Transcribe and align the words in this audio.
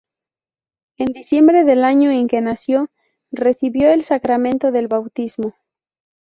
En 0.97 1.13
diciembre 1.13 1.63
del 1.63 1.83
año 1.83 2.09
en 2.09 2.27
que 2.27 2.41
nació, 2.41 2.89
recibió 3.29 3.91
el 3.91 4.03
sacramento 4.03 4.71
del 4.71 4.87
Bautismo. 4.87 5.53